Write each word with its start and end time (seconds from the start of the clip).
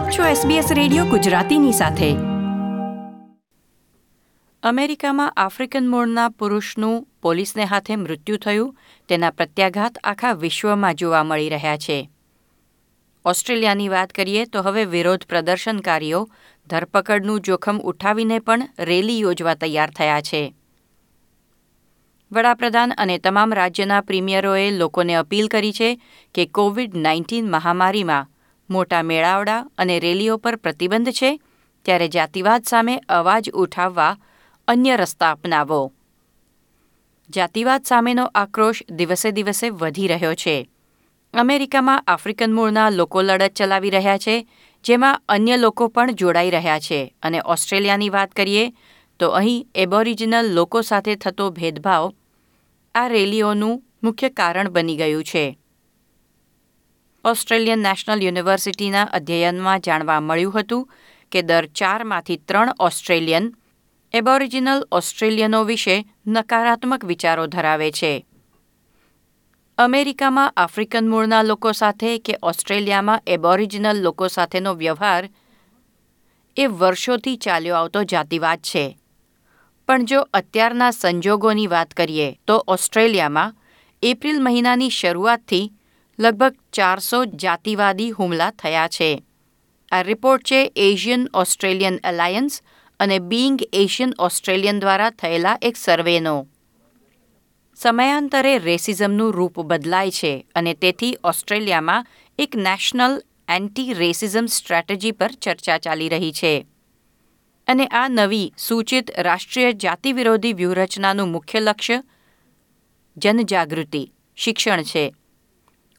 આપ 0.00 0.10
છો 0.10 0.22
SBS 0.22 0.74
radio 0.74 1.04
ગુજરાતીની 1.04 1.72
સાથે. 1.72 2.16
અમેરિકામાં 4.62 5.30
આફ્રિકન 5.30 5.88
મૂળના 5.88 6.28
પુરુષનું 6.28 7.08
પોલીસને 7.22 7.64
હાથે 7.64 7.96
મૃત્યુ 7.96 8.36
થયું, 8.36 8.76
તેના 9.08 9.30
પ્રત્યાઘાત 9.30 9.98
આખા 10.04 10.32
વિશ્વમાં 10.32 10.94
જોવા 10.94 11.24
મળી 11.24 11.48
રહ્યા 11.48 11.76
છે. 11.76 12.10
ઓસ્ટ્રેલિયાની 13.24 13.88
વાત 13.88 14.10
કરીએ 14.10 14.44
તો 14.44 14.62
હવે 14.62 14.84
વિરોધ 14.84 15.24
પ્રદર્શનકારીઓ 15.24 16.28
ધરપકડનું 16.66 17.40
જોખમ 17.40 17.78
ઉઠાવીને 17.78 18.38
પણ 18.38 18.68
રેલી 18.78 19.20
યોજવા 19.20 19.54
તૈયાર 19.54 19.90
થયા 19.90 20.20
છે. 20.20 20.54
વડાપ્રધાન 22.32 22.92
અને 22.98 23.18
તમામ 23.18 23.54
રાજ્યના 23.54 24.00
પ્રીમિયરોએ 24.00 24.70
લોકોને 24.70 25.14
અપીલ 25.14 25.48
કરી 25.48 25.72
છે 25.72 26.00
કે 26.34 26.46
કોવિડ 26.46 26.96
નાઇન્ટીન 26.96 27.50
મહામારીમાં 27.50 28.26
મોટા 28.70 29.02
મેળાવડા 29.02 29.66
અને 29.78 30.00
રેલીઓ 30.00 30.36
પર 30.36 30.56
પ્રતિબંધ 30.56 31.10
છે, 31.10 31.40
ત્યારે 31.82 32.08
જાતિવાદ 32.08 32.64
સામે 32.64 32.98
અવાજ 33.08 33.50
ઉઠાવવા 33.50 34.16
અન્ય 34.68 34.96
રસ્તા 34.96 35.30
અપનાવો. 35.30 35.92
જાતિવાદ 37.30 37.84
સામેનો 37.84 38.30
આક્રોશ 38.34 38.82
દિવસે 38.90 39.30
દિવસે 39.30 39.70
વધી 39.70 40.06
રહ્યો 40.06 40.34
છે. 40.34 40.70
અમેરિકામાં 41.34 42.00
આફ્રિકન 42.00 42.52
મૂળના 42.52 42.90
લોકો 42.90 43.22
લડત 43.22 43.54
ચલાવી 43.54 43.90
રહ્યા 43.90 44.18
છે, 44.18 44.46
જેમાં 44.84 45.22
અન્ય 45.28 45.56
લોકો 45.56 45.88
પણ 45.88 46.12
જોડાઈ 46.12 46.50
રહ્યા 46.50 46.78
છે. 46.78 47.14
અને 47.22 47.40
ઓસ્ટ્રેલિયાની 47.44 48.08
વાત 48.08 48.32
કરીએ, 48.32 48.72
તો 49.18 49.28
અહીં 49.28 49.68
એબોરિજિનલ 49.74 50.52
લોકો 50.52 50.82
સાથે 50.82 51.14
થતો 51.14 51.50
ભેદભાવ 51.50 52.12
આ 52.94 53.08
રેલીઓનું 53.08 53.82
મુખ્ય 54.02 54.28
કારણ 54.28 54.68
બની 54.68 54.96
ગયું 54.96 55.24
છે. 55.24 55.58
ઓસ્ટ્રેલિયન 57.24 57.78
નેશનલ 57.78 58.22
યુનિવર્સિટીના 58.22 59.02
અધ્યયનમાં 59.02 59.80
જાણવા 59.80 60.20
મળ્યું 60.20 60.60
હતું 60.60 60.88
કે 61.32 61.42
દર 61.42 61.66
ચારમાંથી 61.66 62.36
ત્રણ 62.36 62.74
ઓસ્ટ્રેલિયન 62.80 63.54
એબોરિજિનલ 64.12 64.84
ઓસ્ટ્રેલિયનો 64.92 65.64
વિશે 65.64 66.04
નકારાત્મક 66.26 67.04
વિચારો 67.04 67.46
ધરાવે 67.46 67.92
છે. 67.92 68.26
અમેરિકામાં 69.78 70.50
આફ્રિકન 70.50 71.08
મૂળના 71.08 71.42
લોકો 71.42 71.72
સાથે 71.72 72.18
કે 72.18 72.36
ઓસ્ટ્રેલિયામાં 72.42 73.22
એબોરિજિનલ 73.26 74.02
લોકો 74.02 74.28
સાથેનો 74.28 74.74
વ્યવહાર 74.74 75.28
એ 76.56 76.66
વર્ષોથી 76.66 77.36
ચાલ્યો 77.36 77.74
આવતો 77.74 78.04
જાતિવાદ 78.04 78.58
છે. 78.58 78.98
પણ 79.88 80.04
જો 80.04 80.28
અત્યારના 80.34 80.90
સંજોગોની 80.90 81.66
વાત 81.66 81.90
કરીએ 81.90 82.38
તો 82.46 82.64
ઓસ્ટ્રેલિયામાં 82.68 83.54
એપ્રિલ 84.02 84.42
મહિનાની 84.42 84.90
શરૂઆતથી 84.90 85.72
લગભગ 86.20 86.56
ચારસો 86.72 87.24
જાતિવાદી 87.24 88.10
હુમલા 88.10 88.50
થયા 88.50 88.88
છે. 88.88 89.22
આ 89.92 90.02
રિપોર્ટ 90.02 90.42
છે 90.42 90.72
એશિયન 90.76 91.28
ઓસ્ટ્રેલિયન 91.34 92.00
એલાયન્સ 92.04 92.62
અને 93.00 93.18
બીંગ 93.18 93.60
એશિયન 93.72 94.14
ઓસ્ટ્રેલિયન 94.18 94.80
દ્વારા 94.80 95.10
થયેલા 95.10 95.58
એક 95.62 95.76
સર્વેનો. 95.76 96.46
સમયાંતરે 97.76 98.58
રેસિઝમનું 98.58 99.32
રૂપ 99.32 99.60
બદલાય 99.60 100.10
છે 100.10 100.46
અને 100.54 100.74
તેથી 100.74 101.16
ઓસ્ટ્રેલિયામાં 101.24 102.06
એક 102.38 102.56
નેશનલ 102.56 103.22
એન્ટી 103.48 103.92
રેસિઝમ 103.92 104.46
સ્ટ્રેટેજી 104.46 105.10
પર 105.10 105.30
ચર્ચા 105.32 105.78
ચાલી 105.78 106.08
રહી 106.08 106.32
છે. 106.32 106.66
અને 107.66 107.86
આ 107.86 108.08
નવી 108.08 108.52
સૂચિત 108.58 109.10
રાષ્ટ્રીય 109.18 109.72
જાતિ 109.72 110.12
વિરોધી 110.12 110.52
વ્યૂહરચનાનું 110.52 111.28
મુખ્ય 111.28 111.60
લક્ષ્ય 111.60 112.02
જનજાગૃતિ, 113.16 114.12
શિક્ષણ 114.36 114.82
છે. 114.82 115.14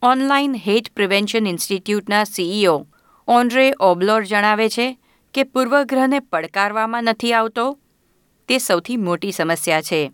ઓનલાઈન 0.03 0.53
હેટ 0.53 0.87
પ્રિવેન્શન 0.95 1.47
ઇન્સ્ટિટ્યૂટના 1.47 2.25
સીઈઓ 2.25 2.87
ઓન્ડ્રે 3.27 3.73
ઓબ્લોર 3.79 4.23
જણાવે 4.23 4.69
છે 4.69 4.97
કે 5.33 5.43
પૂર્વગ્રહને 5.43 6.19
પડકારવામાં 6.19 7.03
નથી 7.03 7.33
આવતો. 7.33 7.77
તે 8.47 8.57
સૌથી 8.57 8.97
મોટી 8.97 9.31
સમસ્યા 9.31 9.81
છે. 9.81 10.11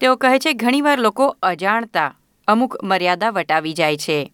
તેઓ 0.00 0.16
કહે 0.16 0.38
છે, 0.38 0.52
ઘણીવાર 0.52 0.98
લોકો 0.98 1.36
અજાણતા, 1.42 2.14
અમુક 2.48 2.76
મર્યાદા 2.82 3.30
વટાવી 3.30 3.72
જાય 3.72 3.96
છે. 3.96 4.32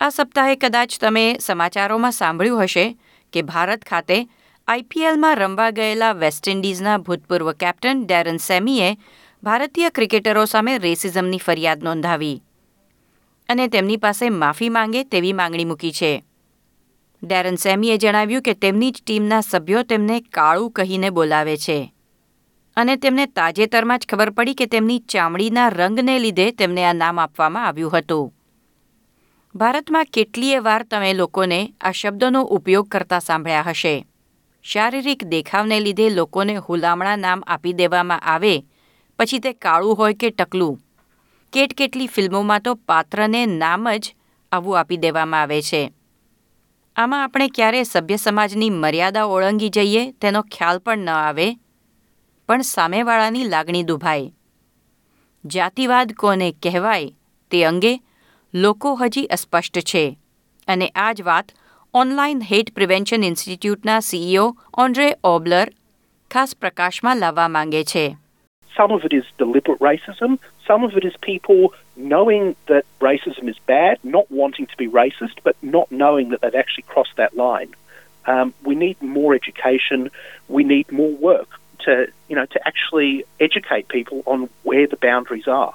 આ 0.00 0.08
સપ્તાહે 0.08 0.56
કદાચ 0.56 0.98
તમે 1.00 1.36
સમાચારોમાં 1.40 2.12
સાંભળ્યું 2.12 2.64
હશે 2.64 2.98
કે 3.32 3.42
ભારત 3.42 3.84
ખાતે 3.84 4.26
આઈપીએલમાં 4.68 5.36
રમવા 5.36 5.70
ગયેલા 5.70 6.12
વેસ્ટ 6.12 6.48
ઇન્ડિઝના 6.48 6.98
ભૂતપૂર્વ 6.98 7.52
કેપ્ટન 7.52 8.04
ડેરન 8.04 8.36
સેમીએ 8.36 8.96
ભારતીય 9.42 9.90
ક્રિકેટરો 9.90 10.44
સામે 10.44 10.78
રેસિઝમની 10.78 11.38
ફરિયાદ 11.38 11.82
નોંધાવી. 11.82 12.42
અને 13.48 13.68
તેમની 13.68 13.96
પાસે 13.96 14.30
માફી 14.30 14.68
માંગે 14.68 15.04
તેવી 15.04 15.32
માંગણી 15.32 15.64
મૂકી 15.64 15.92
છે. 15.92 16.24
ડેરન 17.22 17.54
સેમીએ 17.54 17.96
જણાવ્યું 17.96 18.42
કે 18.42 18.54
તેમની 18.54 18.90
જ 18.90 19.02
ટીમના 19.06 19.40
સભ્યો 19.40 19.82
તેમને 19.82 20.20
કાળું 20.20 20.70
કહીને 20.70 21.10
બોલાવે 21.10 21.56
છે. 21.56 21.92
અને 22.76 22.96
તેમને 22.96 23.26
તાજેતરમાં 23.26 23.98
જ 23.98 24.06
ખબર 24.08 24.30
પડી 24.30 24.54
કે 24.54 24.66
તેમની 24.66 24.98
ચામડીના 24.98 25.68
રંગને 25.68 26.18
લીધે 26.18 26.50
તેમને 26.50 26.84
આ 26.84 26.92
નામ 26.92 27.20
આપવામાં 27.20 27.66
આવ્યું 27.66 27.98
હતું. 27.98 28.34
ભારતમાં 29.54 30.04
કેટલીય 30.04 30.58
વાર 30.58 30.82
તમે 30.82 31.14
લોકોને 31.14 31.72
આ 31.80 31.90
શબ્દનો 31.90 32.42
ઉપયોગ 32.42 32.88
કરતા 32.88 33.18
સાંભળ્યા 33.18 33.62
હશે. 33.62 34.06
શારીરિક 34.62 35.24
દેખાવને 35.24 35.80
લીધે 35.80 36.10
લોકોને 36.10 36.56
હુલામણા 36.56 37.16
નામ 37.16 37.42
આપી 37.46 37.72
દેવામાં 37.72 38.20
આવે, 38.20 38.64
પછી 39.18 39.38
તે 39.38 39.52
કાળું 39.52 39.96
હોય 39.96 40.14
કે 40.14 40.30
ટકલું. 40.30 40.87
કેટ 41.52 41.74
કેટલી 41.74 42.06
ફિલ્મોમાં 42.06 42.60
તો 42.60 42.74
પાત્રને 42.74 43.46
નામ 43.46 43.88
જ 43.96 44.14
આવું 44.52 44.80
આપી 44.80 44.96
દેવામાં 44.96 45.40
આવે 45.40 45.62
છે. 45.62 45.92
આમાં 46.96 47.22
આપણે 47.22 47.48
ક્યારે 47.48 47.82
સભ્ય 47.82 48.16
સમાજની 48.16 48.70
મર્યાદા 48.70 49.24
ઓળંગી 49.24 49.68
જઈએ 49.68 50.10
તેનો 50.10 50.42
ખ્યાલ 50.42 50.78
પણ 50.78 50.98
ન 50.98 51.10
આવે. 51.10 51.56
પણ 52.48 52.62
સામેવાળાની 52.62 53.44
લાગણી 53.44 53.82
દુભાય. 53.82 54.32
જાતિવાદ 55.44 56.12
કોને 56.12 56.52
કહેવાય 56.52 57.10
તે 57.50 57.64
અંગે 57.64 58.00
લોકો 58.54 58.94
હજી 58.94 59.26
અસ્પષ્ટ 59.26 59.78
છે. 59.78 60.18
અને 60.68 60.88
આ 60.88 61.12
જ 61.12 61.22
વાત 61.22 61.48
ઓનલાઈન 61.94 62.42
હેટ 62.42 62.74
પ્રિવેન્શન 62.74 63.24
ઇન્સ્ટિટ્યૂટના 63.24 64.00
સીઈઓ 64.00 64.56
ઓન્ડ્રે 64.74 65.16
ઓબ્લર 65.24 65.72
ખાસ 66.30 66.56
પ્રકાશમાં 66.56 67.16
લાવવા 67.16 67.48
માંગે 67.48 67.84
છે. 67.84 68.16
Some 68.77 68.91
of 68.91 69.05
it 69.05 69.13
is 69.13 69.25
deliberate 69.37 69.79
racism. 69.79 70.39
Some 70.67 70.83
of 70.83 70.97
it 70.97 71.05
is 71.05 71.15
people 71.21 71.73
knowing 71.95 72.55
that 72.67 72.85
racism 72.99 73.47
is 73.47 73.57
bad, 73.67 73.99
not 74.03 74.31
wanting 74.31 74.65
to 74.67 74.77
be 74.77 74.87
racist, 74.87 75.37
but 75.43 75.55
not 75.61 75.91
knowing 75.91 76.29
that 76.29 76.41
they've 76.41 76.55
actually 76.55 76.87
crossed 76.87 77.15
that 77.17 77.35
line. 77.37 77.75
Um, 78.25 78.53
we 78.63 78.75
need 78.75 79.01
more 79.01 79.35
education. 79.35 80.09
We 80.49 80.63
need 80.63 80.91
more 80.91 81.11
work 81.11 81.49
to, 81.79 82.07
you 82.29 82.35
know, 82.35 82.45
to 82.45 82.59
actually 82.67 83.25
educate 83.39 83.87
people 83.89 84.23
on 84.25 84.49
where 84.63 84.87
the 84.87 84.99
boundaries 85.07 85.47
are. 85.47 85.73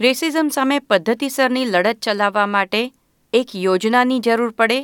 Racism 0.00 0.48
સામે 0.48 0.78
પદ્ધતિસરની 0.78 1.64
લડત 1.64 2.00
ચલાવવા 2.00 2.46
માટે 2.46 2.80
એક 3.32 3.50
યોજનાની 3.56 4.18
જરૂર 4.20 4.50
પડે 4.50 4.80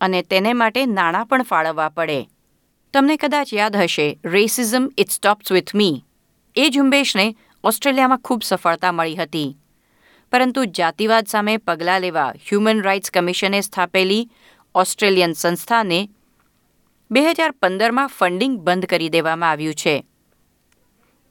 અને 0.00 0.22
તેને 0.22 0.52
માટે 0.52 0.86
નાણાં 0.86 1.26
પણ 1.26 1.42
ફાળવવા 1.42 1.88
પડે 1.88 2.18
તમને 2.93 3.17
કદાચ 3.17 3.53
યાદ 3.53 3.75
હશે 3.75 4.19
racism 4.25 4.91
it 4.97 5.09
stops 5.09 5.51
with 5.51 5.75
me 5.75 6.03
એ 6.55 6.69
ઝુંબેશને 6.69 7.35
ઓસ્ટ્રેલિયામાં 7.63 8.17
ખૂબ 8.17 8.41
સફળતા 8.43 8.91
મળી 8.91 9.15
હતી. 9.15 9.57
પરંતુ 10.31 10.65
જાતિવાદ 10.65 11.27
સામે 11.27 11.57
પગલાં 11.57 12.01
લેવા 12.01 12.29
હ્યુમન 12.29 12.81
રાઇટ્સ 12.81 13.11
કમિશને 13.11 13.61
સ્થાપેલી 13.61 14.29
ઓસ્ટ્રેલિયન 14.75 15.33
સંસ્થાને 15.33 16.09
બે 17.11 17.21
હજાર 17.21 17.51
પંદરમાં 17.51 18.07
ફંડિંગ 18.07 18.59
બંધ 18.59 18.85
કરી 18.85 19.09
દેવામાં 19.09 19.49
આવ્યું 19.49 19.73
છે. 19.73 20.05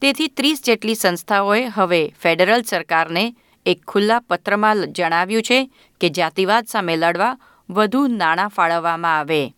તેથી 0.00 0.28
ત્રીસ 0.28 0.62
જેટલી 0.64 0.94
સંસ્થાઓએ 0.94 1.64
હવે 1.64 2.14
ફેડરલ 2.22 2.62
સરકારને 2.62 3.34
એક 3.66 3.84
ખુલ્લા 3.88 4.20
પત્રમાં 4.20 4.92
જણાવ્યું 4.92 5.42
છે 5.42 5.70
કે 6.00 6.08
જાતિવાદ 6.08 6.66
સામે 6.66 6.96
લડવા 6.96 7.38
વધુ 7.70 8.06
નાણાં 8.06 8.48
ફાળવવામાં 8.48 9.18
આવે. 9.18 9.54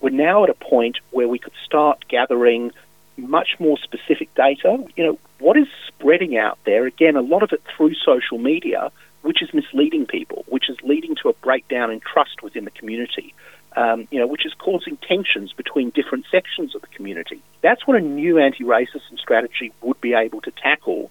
We're 0.00 0.10
now 0.10 0.44
at 0.44 0.50
a 0.50 0.54
point 0.54 0.98
where 1.10 1.28
we 1.28 1.38
could 1.38 1.52
start 1.64 2.04
gathering 2.08 2.72
much 3.16 3.50
more 3.58 3.78
specific 3.78 4.34
data. 4.34 4.70
You 4.96 5.04
know, 5.04 5.18
what 5.38 5.56
is 5.56 5.68
spreading 5.86 6.36
out 6.36 6.58
there? 6.64 6.86
Again, 6.86 7.16
a 7.16 7.20
lot 7.20 7.42
of 7.42 7.52
it 7.52 7.62
through 7.70 7.94
social 7.94 8.38
media, 8.38 8.90
which 9.22 9.42
is 9.42 9.54
misleading 9.54 10.06
people, 10.06 10.44
which 10.48 10.68
is 10.68 10.76
leading 10.82 11.14
to 11.22 11.28
a 11.28 11.34
breakdown 11.34 11.90
in 11.90 12.00
trust 12.00 12.42
within 12.42 12.64
the 12.64 12.70
community. 12.70 13.34
Um, 13.74 14.06
you 14.10 14.18
know, 14.18 14.26
which 14.26 14.44
is 14.44 14.52
causing 14.58 14.98
tensions 14.98 15.54
between 15.54 15.90
different 15.90 16.26
sections 16.30 16.74
of 16.74 16.82
the 16.82 16.88
community. 16.88 17.40
That's 17.62 17.86
what 17.86 17.96
a 17.96 18.00
new 18.00 18.38
anti-racism 18.38 19.18
strategy 19.18 19.72
would 19.80 20.00
be 20.00 20.12
able 20.12 20.40
to 20.42 20.50
tackle. 20.50 21.10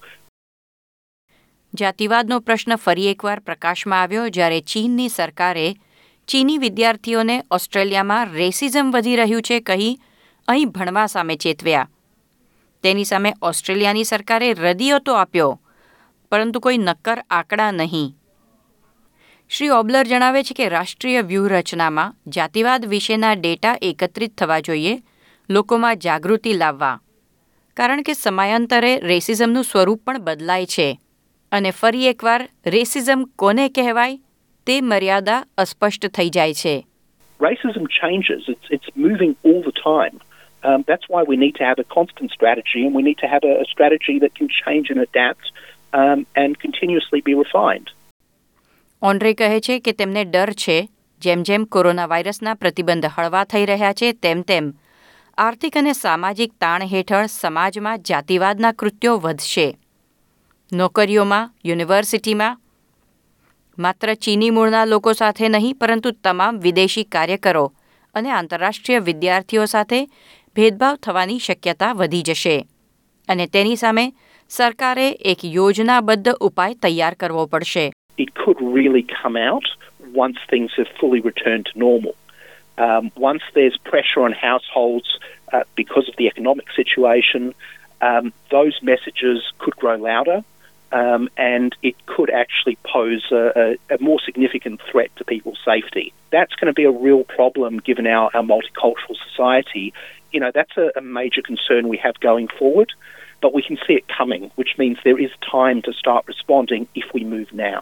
જાતિવાદનો 1.80 2.40
પ્રશ્ન 2.40 2.76
ફરી 2.76 3.08
એકવાર 3.12 3.40
પ્રકાશમાં 3.40 4.02
આવ્યો 4.02 4.28
જ્યારે 4.28 4.62
ચીનની 4.62 5.08
સરકારે 5.10 5.68
ચીની 6.29 6.59
વિદ્યાર્થીઓને 6.59 7.43
ઓસ્ટ્રેલિયામાં 7.51 8.33
રેસિઝમ 8.33 8.91
વધી 8.91 9.17
રહ્યું 9.17 9.43
છે 9.43 9.61
કહી 9.61 9.99
અહીં 10.49 10.69
ભણવા 10.69 11.07
સામે 11.07 11.37
ચેતવ્યા. 11.37 11.89
તેની 12.83 13.05
સામે 13.05 13.35
ઓસ્ટ્રેલિયાની 13.43 14.05
સરકારે 14.05 14.53
રદિયો 14.53 14.99
તો 14.99 15.15
આપ્યો, 15.15 15.61
પરંતુ 16.29 16.61
કોઈ 16.61 16.79
નક્કર 16.79 17.25
આંકડા 17.31 17.71
નહીં. 17.71 18.17
શ્રી 19.49 19.69
ઓબલર 19.69 20.07
જણાવે 20.07 20.43
છે 20.43 20.55
કે 20.55 20.69
રાષ્ટ્રીય 20.69 21.21
વ્યૂહરચનામાં 21.21 22.31
જાતિવાદ 22.31 22.87
વિશેના 22.87 23.33
ડેટા 23.33 23.77
એકત્રિત 23.83 24.39
થવા 24.39 24.61
જોઈએ, 24.61 25.03
લોકોમાં 25.51 25.99
જાગૃતિ 25.99 26.53
લાવવા. 26.53 27.01
કારણ 27.77 28.03
કે 28.03 28.13
સમયાંતરે 28.13 29.01
રેસિઝમનું 29.01 29.65
સ્વરૂપ 29.65 30.03
પણ 30.05 30.19
બદલાય 30.19 30.67
છે. 30.67 31.01
અને 31.53 31.71
ફરી 31.71 32.07
એકવાર 32.07 32.49
રેસિઝમ 32.67 33.25
કોને 33.25 33.69
કહેવાય? 33.69 34.21
તે 34.67 34.77
મર્યાદા 34.83 35.41
અસ્પષ્ટ 35.59 36.07
થઈ 36.19 36.31
જાય 36.31 36.55
છે 36.55 36.77
Racism 37.41 37.85
changes, 37.95 38.43
it's, 38.49 38.69
it's 38.71 38.91
moving 38.97 39.33
all 39.45 39.61
the 39.63 39.73
time. 39.73 40.17
Um, 40.63 40.85
that's 40.87 41.07
why 41.09 41.23
we 41.23 41.37
need 41.37 41.55
to 41.57 41.65
have 41.65 41.79
a 41.79 41.85
constant 41.87 42.31
strategy 42.31 42.83
and 42.87 42.95
we 42.95 43.03
need 43.03 43.19
to 43.19 43.29
have 43.29 43.45
a, 43.45 43.55
a 43.61 43.67
strategy 43.67 44.19
that 44.19 44.35
can 44.35 44.49
change 44.63 44.87
and 44.91 45.01
adapt 45.01 45.53
um, 45.93 46.27
and 46.37 46.59
continuously 46.59 47.21
be 47.21 47.35
refined. 47.35 47.89
ઓન્ડ્રે 49.03 49.33
કહે 49.35 49.61
છે 49.61 49.79
કે 49.81 49.93
તેમને 49.93 50.23
ડર 50.25 50.53
છે 50.65 50.79
જેમ 51.23 51.43
જેમ 51.43 51.63
corona 51.67 52.07
વાયરસના 52.07 52.55
પ્રતિબંધ 52.55 53.09
હળવા 53.17 53.45
થઈ 53.45 53.65
રહ્યા 53.67 53.93
છે 53.93 54.13
તેમ 54.25 54.43
તેમ 54.43 54.75
આર્થિક 55.39 55.75
અને 55.77 55.93
સામાજિક 55.95 56.53
તાણ 56.61 56.89
હેઠળ 56.93 57.33
સમાજમાં 57.33 58.05
જાતિવાદના 58.11 58.77
કૃત્યો 58.81 59.17
વધશે 59.19 59.67
નોકરીઓમાં 60.73 61.51
યુનિવર્સિટીમાં 61.65 62.59
માત્ર 63.79 64.15
ચીની 64.25 64.51
મૂળના 64.51 64.85
લોકો 64.85 65.13
સાથે 65.13 65.49
નહીં 65.49 65.75
પરંતુ 65.81 66.11
તમામ 66.27 66.61
વિદેશી 66.61 67.03
કાર્યકરો 67.15 67.65
અને 68.15 68.31
આંતરરાષ્ટ્રીય 68.37 69.01
વિદ્યાર્થીઓ 69.09 69.67
સાથે 69.73 69.99
ભેદભાવ 70.57 70.97
થવાની 71.07 71.45
શક્યતા 71.47 71.91
વધી 71.99 72.23
જશે 72.29 72.55
અને 73.29 73.47
તેની 73.57 73.77
સામે 73.83 74.05
સરકારે 74.51 75.07
એક 75.33 75.45
યોજનાબદ્ધ 75.51 76.33
ઉપાય 76.49 76.81
તૈયાર 76.87 77.19
કરવો 77.25 77.47
પડશે 77.57 77.85
It 78.19 78.35
could 78.41 78.65
really 78.79 79.05
come 79.13 79.37
out 79.51 79.69
once 80.25 80.41
things 80.51 80.81
have 80.81 80.91
fully 81.01 81.21
returned 81.21 81.67
to 81.67 81.79
normal. 81.79 82.15
Um, 82.79 83.13
once 83.31 83.45
there's 83.55 83.79
pressure 83.93 84.23
on 84.27 84.41
households 84.49 85.09
uh, 85.53 85.65
because 85.83 86.09
of 86.11 86.17
the 86.21 86.33
economic 86.33 86.69
situation, 86.81 87.55
um, 88.01 88.33
those 88.51 88.77
messages 88.93 89.39
could 89.59 89.77
grow 89.77 89.97
louder 90.11 90.39
um, 90.92 91.30
and 91.38 91.76
it 91.82 91.96
could 92.06 92.30
actually 92.30 92.78
pose 92.84 93.24
a, 93.32 93.78
a, 93.92 93.96
a 93.96 93.98
more 94.02 94.20
significant 94.24 94.82
threat 94.92 95.10
to 95.18 95.24
people's 95.24 95.60
safety. 95.64 96.14
That's 96.32 96.56
going 96.56 96.68
to 96.68 96.74
be 96.74 96.84
a 96.84 96.92
real 96.92 97.24
problem 97.24 97.80
given 97.80 98.08
our, 98.08 98.30
our 98.34 98.44
multicultural 98.44 99.16
society. 99.30 99.94
You 100.34 100.40
know, 100.40 100.52
that's 100.54 100.78
a, 100.78 100.92
a 100.98 101.02
major 101.02 101.42
concern 101.42 101.88
we 101.88 101.98
have 101.98 102.20
going 102.20 102.48
forward, 102.60 102.92
but 103.42 103.54
we 103.54 103.62
can 103.62 103.78
see 103.88 103.94
it 103.94 104.06
coming, 104.08 104.52
which 104.56 104.76
means 104.78 104.98
there 105.04 105.20
is 105.20 105.32
time 105.50 105.82
to 105.84 105.94
start 105.94 106.26
responding 106.28 106.88
if 106.96 107.06
we 107.14 107.24
move 107.24 107.52
now. 107.54 107.82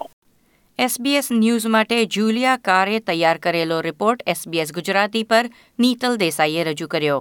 SBS 0.78 1.26
news 1.30 1.64
માટે 1.74 1.96
Julia 2.14 2.52
કારે 2.68 3.00
તૈયાર 3.08 3.38
કરેલો 3.46 3.80
report 3.88 4.22
SBS 4.34 4.72
Gujarati 4.78 5.24
પર 5.32 5.50
નીતલ 5.84 6.16
દેસાઈએ 6.22 6.64
રજૂ 6.68 6.88
કર્યો 6.94 7.18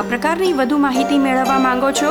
આ 0.00 0.02
પ્રકારની 0.12 0.52
વધુ 0.62 0.78
માહિતી 0.86 1.20
મેળવવા 1.26 1.60
માંગો 1.66 1.92
છો 2.00 2.10